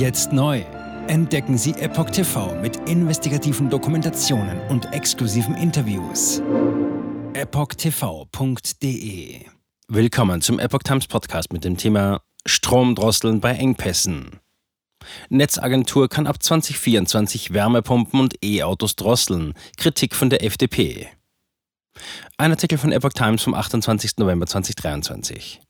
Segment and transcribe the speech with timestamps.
[0.00, 0.64] Jetzt neu.
[1.08, 6.40] Entdecken Sie Epoch TV mit investigativen Dokumentationen und exklusiven Interviews.
[7.34, 8.64] EpochTV.de
[9.88, 14.40] Willkommen zum Epoch Times Podcast mit dem Thema Stromdrosseln bei Engpässen.
[15.28, 19.52] Netzagentur kann ab 2024 Wärmepumpen und E-Autos drosseln.
[19.76, 21.08] Kritik von der FDP.
[22.38, 24.16] Ein Artikel von Epoch Times vom 28.
[24.16, 25.60] November 2023.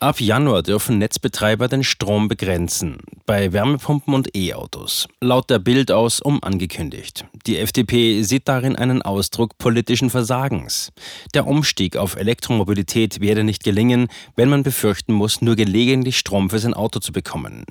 [0.00, 5.08] Ab Januar dürfen Netzbetreiber den Strom begrenzen, bei Wärmepumpen und E-Autos.
[5.20, 7.24] Laut der Bild aus um angekündigt.
[7.46, 10.92] Die FDP sieht darin einen Ausdruck politischen Versagens.
[11.32, 16.58] Der Umstieg auf Elektromobilität werde nicht gelingen, wenn man befürchten muss, nur gelegentlich Strom für
[16.58, 17.64] sein Auto zu bekommen.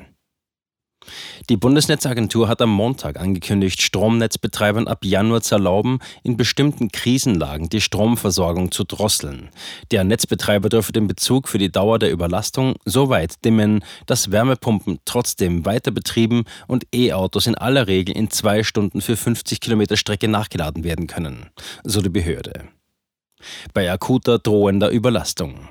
[1.49, 7.81] Die Bundesnetzagentur hat am Montag angekündigt, Stromnetzbetreibern ab Januar zu erlauben, in bestimmten Krisenlagen die
[7.81, 9.49] Stromversorgung zu drosseln.
[9.91, 14.99] Der Netzbetreiber dürfe den Bezug für die Dauer der Überlastung so weit dimmen, dass Wärmepumpen
[15.05, 20.27] trotzdem weiter betrieben und E-Autos in aller Regel in zwei Stunden für 50 Kilometer Strecke
[20.27, 21.47] nachgeladen werden können,
[21.83, 22.69] so die Behörde.
[23.73, 25.69] Bei akuter drohender Überlastung.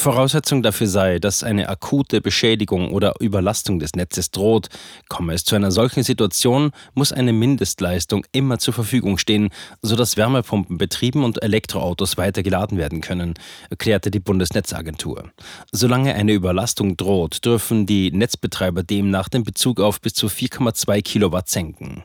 [0.00, 4.68] Voraussetzung dafür sei, dass eine akute Beschädigung oder Überlastung des Netzes droht.
[5.10, 9.50] Komme es zu einer solchen Situation, muss eine Mindestleistung immer zur Verfügung stehen,
[9.82, 13.34] sodass Wärmepumpen betrieben und Elektroautos weiter geladen werden können,
[13.68, 15.32] erklärte die Bundesnetzagentur.
[15.70, 21.50] Solange eine Überlastung droht, dürfen die Netzbetreiber demnach den Bezug auf bis zu 4,2 Kilowatt
[21.50, 22.04] senken.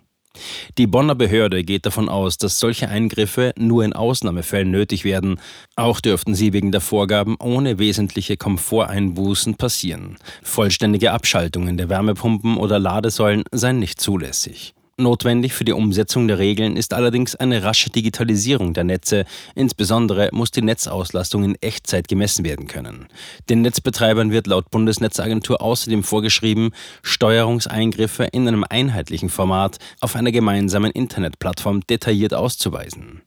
[0.77, 5.39] Die Bonner Behörde geht davon aus, dass solche Eingriffe nur in Ausnahmefällen nötig werden.
[5.75, 10.17] Auch dürften sie wegen der Vorgaben ohne wesentliche Komforteinbußen passieren.
[10.43, 14.74] Vollständige Abschaltungen der Wärmepumpen oder Ladesäulen seien nicht zulässig.
[14.97, 19.25] Notwendig für die Umsetzung der Regeln ist allerdings eine rasche Digitalisierung der Netze.
[19.53, 23.09] Insbesondere muss die Netzauslastung in Echtzeit gemessen werden können.
[23.49, 26.71] Den Netzbetreibern wird laut Bundesnetzagentur außerdem vorgeschrieben,
[27.03, 33.21] Steuerungseingriffe in einem einheitlichen Format auf einer gemeinsamen Internetplattform detailliert auszuweisen.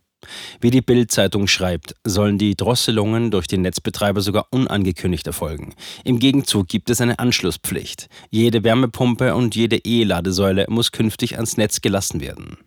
[0.61, 5.75] Wie die Bild-Zeitung schreibt, sollen die Drosselungen durch den Netzbetreiber sogar unangekündigt erfolgen.
[6.05, 8.09] Im Gegenzug gibt es eine Anschlusspflicht.
[8.31, 12.59] Jede Wärmepumpe und jede E-Ladesäule muss künftig ans Netz gelassen werden.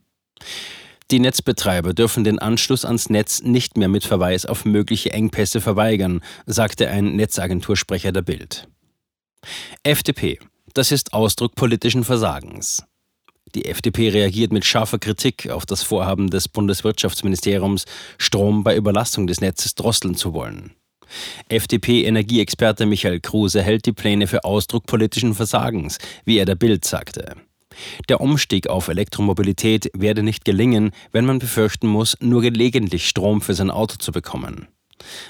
[1.12, 6.22] Die Netzbetreiber dürfen den Anschluss ans Netz nicht mehr mit Verweis auf mögliche Engpässe verweigern,
[6.46, 8.70] sagte ein Netzagentursprecher der Bild.
[9.84, 10.40] FDP.
[10.74, 12.86] Das ist Ausdruck politischen Versagens.
[13.56, 17.86] Die FDP reagiert mit scharfer Kritik auf das Vorhaben des Bundeswirtschaftsministeriums,
[18.18, 20.72] Strom bei Überlastung des Netzes drosseln zu wollen.
[21.50, 27.36] FDP-Energieexperte Michael Kruse hält die Pläne für Ausdruck politischen Versagens, wie er der Bild sagte.
[28.10, 33.54] Der Umstieg auf Elektromobilität werde nicht gelingen, wenn man befürchten muss, nur gelegentlich Strom für
[33.54, 34.68] sein Auto zu bekommen.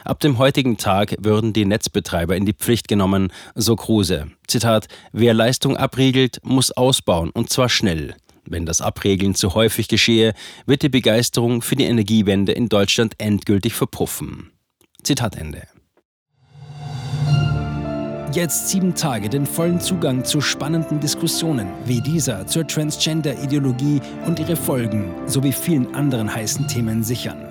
[0.03, 4.27] Ab dem heutigen Tag würden die Netzbetreiber in die Pflicht genommen, so Kruse.
[4.47, 8.15] Zitat: Wer Leistung abriegelt, muss ausbauen und zwar schnell.
[8.45, 10.33] Wenn das Abregeln zu häufig geschehe,
[10.65, 14.51] wird die Begeisterung für die Energiewende in Deutschland endgültig verpuffen.
[15.03, 15.67] Zitat Ende.
[18.33, 24.55] Jetzt sieben Tage den vollen Zugang zu spannenden Diskussionen wie dieser zur Transgender-Ideologie und ihre
[24.55, 27.50] Folgen sowie vielen anderen heißen Themen sichern.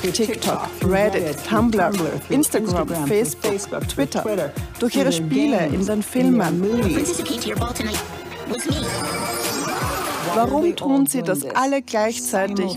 [0.00, 1.92] TikTok, Reddit, Tumblr,
[2.28, 6.62] Instagram, Facebook, Twitter, durch ihre Spiele in den Filmen.
[10.34, 12.76] Warum tun sie das alle gleichzeitig?